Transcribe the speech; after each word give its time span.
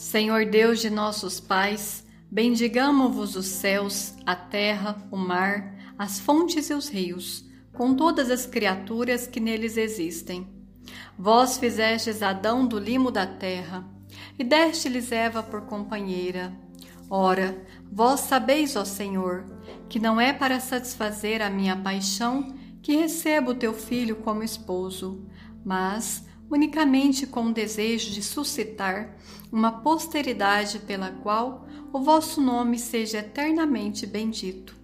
Senhor 0.00 0.46
Deus 0.46 0.80
de 0.80 0.88
nossos 0.88 1.40
pais, 1.40 2.06
bendigamo-vos 2.30 3.36
os 3.36 3.44
céus, 3.44 4.14
a 4.24 4.34
terra, 4.34 4.96
o 5.10 5.16
mar, 5.16 5.74
as 5.98 6.18
fontes 6.18 6.70
e 6.70 6.72
os 6.72 6.88
rios, 6.88 7.44
com 7.74 7.94
todas 7.94 8.30
as 8.30 8.46
criaturas 8.46 9.26
que 9.26 9.38
neles 9.38 9.76
existem. 9.76 10.48
Vós 11.18 11.58
fizestes 11.58 12.22
Adão 12.22 12.66
do 12.66 12.78
limo 12.78 13.10
da 13.10 13.26
terra, 13.26 13.86
e 14.38 14.42
deste-lhes 14.42 15.12
Eva 15.12 15.42
por 15.42 15.66
companheira. 15.66 16.50
Ora, 17.10 17.62
vós 17.92 18.20
sabeis, 18.20 18.76
ó 18.76 18.86
Senhor, 18.86 19.44
que 19.86 19.98
não 19.98 20.18
é 20.18 20.32
para 20.32 20.60
satisfazer 20.60 21.42
a 21.42 21.50
minha 21.50 21.76
paixão 21.76 22.56
que 22.80 22.96
recebo 22.96 23.54
teu 23.54 23.74
filho 23.74 24.16
como 24.16 24.42
esposo, 24.42 25.26
mas 25.62 26.24
unicamente 26.50 27.26
com 27.26 27.46
o 27.46 27.52
desejo 27.52 28.10
de 28.10 28.22
suscitar 28.22 29.16
uma 29.52 29.70
posteridade 29.70 30.80
pela 30.80 31.10
qual 31.10 31.66
o 31.92 32.00
vosso 32.00 32.40
nome 32.40 32.78
seja 32.78 33.18
eternamente 33.18 34.06
bendito. 34.06 34.76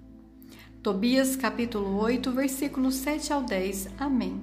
Tobias 0.82 1.34
capítulo 1.34 1.98
8, 1.98 2.30
versículos 2.30 2.94
7 2.96 3.32
ao 3.32 3.42
10. 3.42 3.88
Amém. 3.98 4.40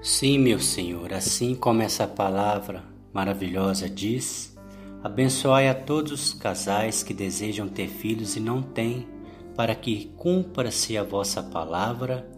Sim, 0.00 0.38
meu 0.38 0.60
Senhor, 0.60 1.12
assim 1.12 1.54
como 1.54 1.82
essa 1.82 2.06
palavra 2.06 2.84
maravilhosa 3.12 3.88
diz, 3.88 4.56
abençoai 5.02 5.68
a 5.68 5.74
todos 5.74 6.12
os 6.12 6.32
casais 6.32 7.02
que 7.02 7.12
desejam 7.12 7.68
ter 7.68 7.88
filhos 7.88 8.36
e 8.36 8.40
não 8.40 8.62
têm, 8.62 9.06
para 9.54 9.74
que 9.74 10.12
cumpra-se 10.16 10.96
a 10.96 11.02
vossa 11.02 11.42
palavra 11.42 12.37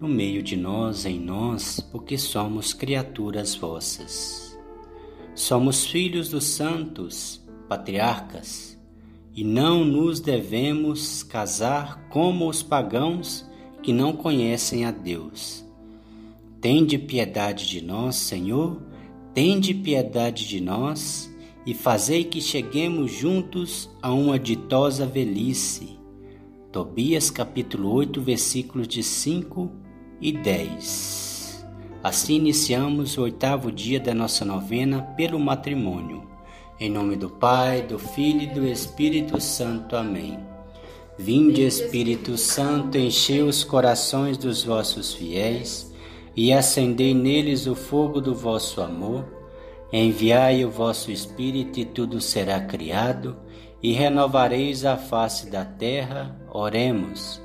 no 0.00 0.06
meio 0.06 0.42
de 0.42 0.56
nós, 0.56 1.04
em 1.04 1.18
nós, 1.18 1.80
porque 1.80 2.16
somos 2.16 2.72
criaturas 2.72 3.54
vossas. 3.56 4.56
Somos 5.34 5.84
filhos 5.84 6.28
dos 6.28 6.44
santos, 6.44 7.44
patriarcas, 7.68 8.78
e 9.34 9.42
não 9.42 9.84
nos 9.84 10.20
devemos 10.20 11.22
casar 11.22 12.08
como 12.10 12.48
os 12.48 12.62
pagãos 12.62 13.44
que 13.82 13.92
não 13.92 14.12
conhecem 14.12 14.84
a 14.84 14.90
Deus. 14.90 15.64
Tende 16.60 16.98
piedade 16.98 17.68
de 17.68 17.80
nós, 17.80 18.16
Senhor, 18.16 18.80
tende 19.34 19.74
piedade 19.74 20.46
de 20.46 20.60
nós, 20.60 21.32
e 21.66 21.74
fazei 21.74 22.24
que 22.24 22.40
cheguemos 22.40 23.12
juntos 23.12 23.90
a 24.00 24.12
uma 24.12 24.38
ditosa 24.38 25.04
velhice. 25.06 25.98
Tobias 26.72 27.30
capítulo 27.30 27.92
8, 27.92 28.20
versículos 28.20 28.88
de 28.88 29.02
5 29.02 29.87
e 30.20 30.32
10. 30.32 31.66
Assim 32.02 32.36
iniciamos 32.36 33.16
o 33.16 33.22
oitavo 33.22 33.72
dia 33.72 33.98
da 33.98 34.14
nossa 34.14 34.44
novena 34.44 35.02
pelo 35.16 35.38
matrimônio. 35.38 36.22
Em 36.80 36.88
nome 36.88 37.16
do 37.16 37.28
Pai, 37.28 37.82
do 37.82 37.98
Filho 37.98 38.42
e 38.42 38.46
do 38.46 38.66
Espírito 38.66 39.40
Santo. 39.40 39.96
Amém. 39.96 40.38
Vinde, 41.18 41.62
Espírito 41.62 42.38
Santo, 42.38 42.96
enchei 42.96 43.42
os 43.42 43.64
corações 43.64 44.38
dos 44.38 44.62
vossos 44.62 45.12
fiéis 45.12 45.92
e 46.36 46.52
acendei 46.52 47.12
neles 47.12 47.66
o 47.66 47.74
fogo 47.74 48.20
do 48.20 48.32
vosso 48.32 48.80
amor. 48.80 49.24
Enviai 49.92 50.64
o 50.64 50.70
vosso 50.70 51.10
Espírito 51.10 51.80
e 51.80 51.84
tudo 51.84 52.20
será 52.20 52.60
criado, 52.60 53.36
e 53.82 53.92
renovareis 53.92 54.84
a 54.84 54.96
face 54.96 55.50
da 55.50 55.64
terra. 55.64 56.40
Oremos. 56.52 57.40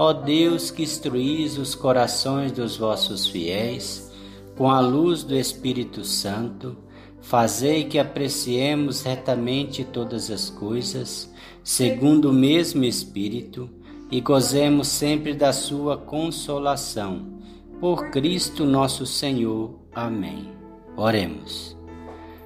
Ó 0.00 0.12
Deus 0.12 0.70
que 0.70 0.84
instruís 0.84 1.58
os 1.58 1.74
corações 1.74 2.52
dos 2.52 2.76
vossos 2.76 3.26
fiéis, 3.26 4.12
com 4.56 4.70
a 4.70 4.78
luz 4.78 5.24
do 5.24 5.34
Espírito 5.34 6.04
Santo, 6.04 6.76
fazei 7.20 7.82
que 7.82 7.98
apreciemos 7.98 9.02
retamente 9.02 9.82
todas 9.82 10.30
as 10.30 10.48
coisas, 10.50 11.28
segundo 11.64 12.30
o 12.30 12.32
mesmo 12.32 12.84
Espírito, 12.84 13.68
e 14.08 14.20
gozemos 14.20 14.86
sempre 14.86 15.34
da 15.34 15.52
sua 15.52 15.96
consolação. 15.96 17.36
Por 17.80 18.08
Cristo 18.10 18.64
nosso 18.64 19.04
Senhor. 19.04 19.80
Amém. 19.92 20.48
Oremos. 20.96 21.76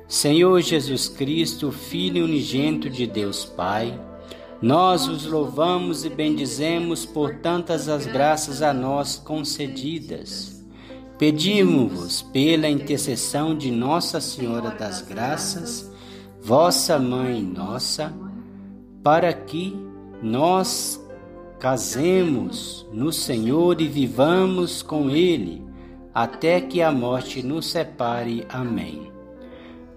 Senhor 0.09 0.59
Jesus 0.63 1.07
Cristo, 1.07 1.71
Filho 1.71 2.25
unigento 2.25 2.89
de 2.89 3.07
Deus 3.07 3.45
Pai, 3.45 4.01
nós 4.63 5.09
os 5.09 5.27
louvamos 5.27 6.05
e 6.05 6.09
bendizemos 6.09 7.05
por 7.05 7.35
tantas 7.41 7.89
as 7.89 8.07
graças 8.07 8.63
a 8.63 8.73
nós 8.73 9.17
concedidas. 9.17 10.65
Pedimos-vos 11.19 12.23
pela 12.23 12.69
intercessão 12.69 13.57
de 13.57 13.73
Nossa 13.73 14.21
Senhora 14.21 14.71
das 14.71 15.03
Graças, 15.03 15.93
vossa 16.41 16.97
mãe 16.99 17.43
nossa, 17.43 18.13
para 19.03 19.33
que 19.33 19.77
nós 20.23 21.05
casemos 21.59 22.87
no 22.93 23.13
Senhor 23.13 23.81
e 23.81 23.89
vivamos 23.89 24.81
com 24.81 25.11
Ele, 25.11 25.63
até 26.15 26.61
que 26.61 26.81
a 26.81 26.93
morte 26.93 27.43
nos 27.43 27.67
separe. 27.67 28.47
Amém. 28.49 29.12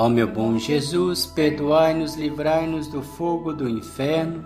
Ó 0.00 0.08
meu 0.08 0.28
bom 0.28 0.56
Jesus, 0.56 1.26
perdoai-nos, 1.26 2.14
livrai-nos 2.14 2.86
do 2.86 3.02
fogo 3.02 3.52
do 3.52 3.68
inferno, 3.68 4.44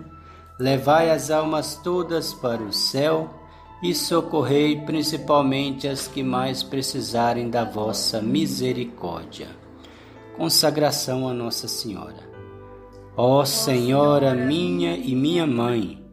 levai 0.57 1.11
as 1.11 1.29
almas 1.29 1.75
todas 1.75 2.33
para 2.33 2.63
o 2.63 2.73
céu 2.73 3.29
e 3.83 3.93
socorrei 3.93 4.81
principalmente 4.81 5.87
as 5.87 6.07
que 6.07 6.23
mais 6.23 6.63
precisarem 6.63 7.51
da 7.51 7.63
vossa 7.63 8.19
misericórdia. 8.19 9.47
Consagração 10.35 11.27
a 11.27 11.33
Nossa 11.35 11.67
Senhora. 11.67 12.27
Ó 13.15 13.45
Senhora 13.45 14.33
minha 14.33 14.97
e 14.97 15.13
minha 15.13 15.45
mãe, 15.45 16.03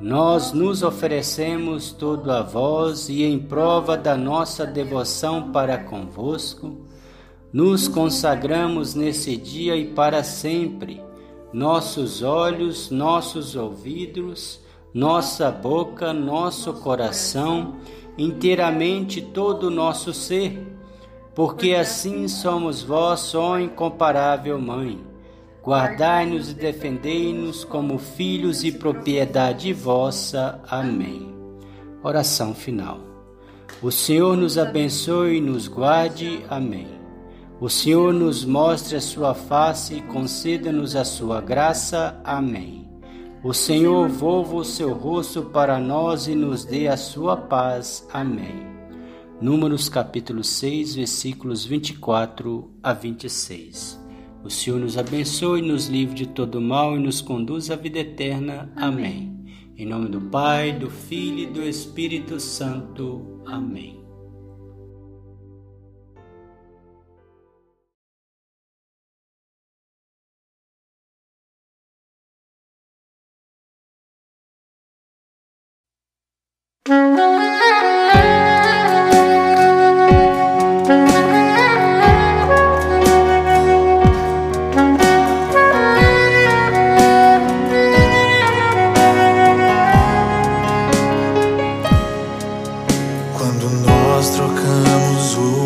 nós 0.00 0.52
nos 0.52 0.82
oferecemos 0.82 1.92
todo 1.92 2.32
a 2.32 2.42
vós 2.42 3.08
e 3.08 3.22
em 3.22 3.38
prova 3.38 3.96
da 3.96 4.16
nossa 4.16 4.66
devoção 4.66 5.52
para 5.52 5.78
convosco, 5.78 6.84
nos 7.56 7.88
consagramos 7.88 8.94
nesse 8.94 9.34
dia 9.34 9.74
e 9.76 9.86
para 9.86 10.22
sempre, 10.22 11.00
nossos 11.54 12.22
olhos, 12.22 12.90
nossos 12.90 13.56
ouvidos, 13.56 14.60
nossa 14.92 15.50
boca, 15.50 16.12
nosso 16.12 16.74
coração, 16.74 17.76
inteiramente 18.18 19.22
todo 19.22 19.68
o 19.68 19.70
nosso 19.70 20.12
ser, 20.12 20.66
porque 21.34 21.72
assim 21.72 22.28
somos 22.28 22.82
vós, 22.82 23.34
ó 23.34 23.58
incomparável 23.58 24.60
Mãe. 24.60 25.00
Guardai-nos 25.64 26.50
e 26.50 26.54
defendei-nos 26.54 27.64
como 27.64 27.96
filhos 27.96 28.64
e 28.64 28.72
propriedade 28.72 29.72
vossa. 29.72 30.60
Amém. 30.68 31.34
Oração 32.02 32.54
final. 32.54 33.00
O 33.82 33.90
Senhor 33.90 34.36
nos 34.36 34.58
abençoe 34.58 35.38
e 35.38 35.40
nos 35.40 35.66
guarde. 35.68 36.44
Amém. 36.50 37.05
O 37.58 37.70
Senhor 37.70 38.12
nos 38.12 38.44
mostre 38.44 38.96
a 38.96 39.00
sua 39.00 39.34
face 39.34 39.94
e 39.94 40.02
conceda-nos 40.02 40.94
a 40.94 41.04
sua 41.04 41.40
graça. 41.40 42.20
Amém. 42.22 42.86
O 43.42 43.54
Senhor 43.54 44.08
volva 44.08 44.56
o 44.56 44.64
seu 44.64 44.92
rosto 44.92 45.42
para 45.42 45.78
nós 45.78 46.26
e 46.26 46.34
nos 46.34 46.64
dê 46.66 46.86
a 46.86 46.98
sua 46.98 47.34
paz. 47.34 48.06
Amém. 48.12 48.66
Números 49.40 49.88
capítulo 49.88 50.44
6, 50.44 50.96
versículos 50.96 51.64
24 51.64 52.70
a 52.82 52.92
26. 52.92 54.04
O 54.44 54.50
Senhor 54.50 54.78
nos 54.78 54.98
abençoe, 54.98 55.62
nos 55.62 55.86
livre 55.86 56.14
de 56.14 56.26
todo 56.26 56.60
mal 56.60 56.94
e 56.96 57.00
nos 57.00 57.22
conduz 57.22 57.70
à 57.70 57.76
vida 57.76 58.00
eterna. 58.00 58.70
Amém. 58.76 59.04
Amém. 59.04 59.36
Em 59.78 59.86
nome 59.86 60.08
do 60.08 60.20
Pai, 60.20 60.72
do 60.72 60.90
Filho 60.90 61.40
e 61.40 61.46
do 61.46 61.62
Espírito 61.62 62.38
Santo. 62.38 63.42
Amém. 63.46 64.05
Quando 76.86 76.98
nós 93.84 94.30
trocamos 94.30 95.36
o 95.36 95.65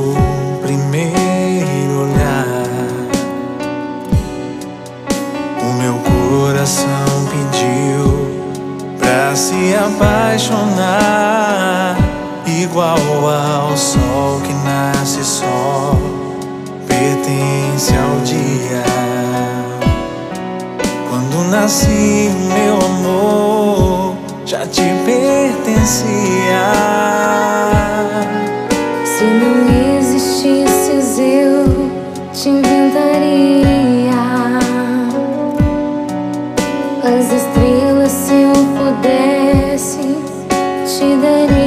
ao 17.98 18.20
dia. 18.24 18.82
Quando 21.08 21.50
nasci, 21.50 22.30
meu 22.54 22.76
amor 22.76 24.14
já 24.44 24.66
te 24.66 24.82
pertencia. 25.04 26.72
Se 29.04 29.24
não 29.24 29.98
existisses, 29.98 31.18
eu 31.18 31.90
te 32.32 32.48
inventaria. 32.48 33.70
As 37.02 37.32
estrelas, 37.32 38.10
se 38.10 38.34
eu 38.34 38.52
pudesse, 38.76 40.16
te 40.86 41.16
daria. 41.22 41.59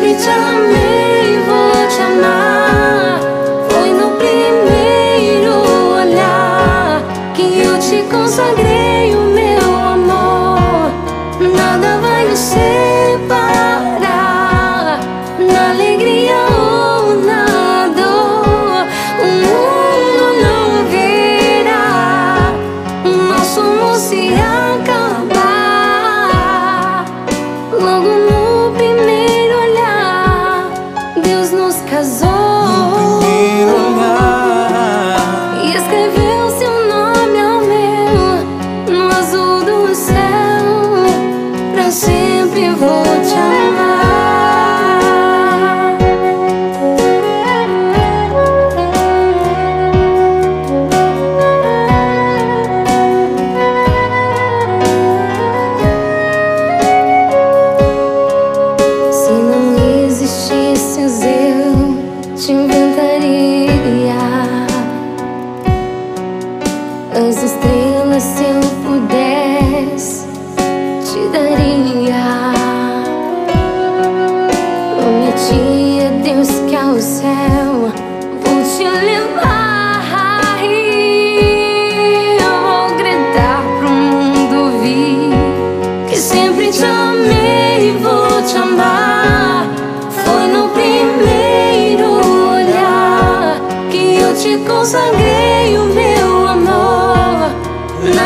mitamivotana 0.00 2.34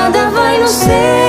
nada 0.09 0.31
vai 0.31 0.59
nos 0.59 0.71
ser. 0.71 1.26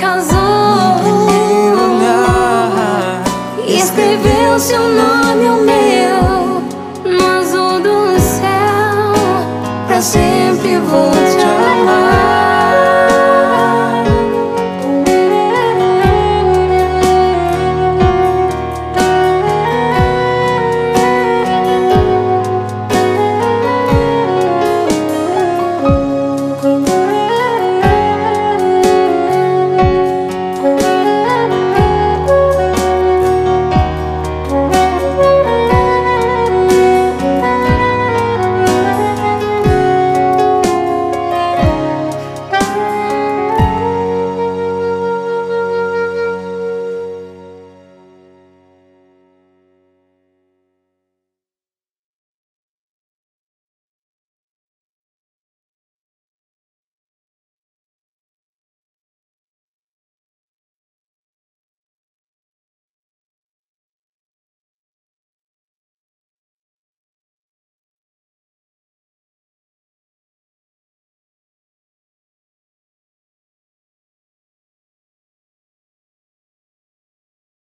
casou 0.00 0.38
e 3.66 3.76
escreveu 3.76 4.58
seu 4.58 4.80
nome 4.80 5.44
o 5.46 5.62
meu 5.62 6.62
no 7.04 7.38
azul 7.38 7.80
do 7.80 8.18
céu 8.18 9.86
pra 9.86 10.00
ser. 10.00 10.39